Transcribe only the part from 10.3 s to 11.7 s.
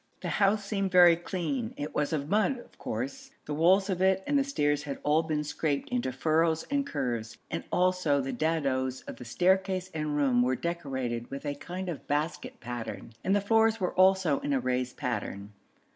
were decorated with a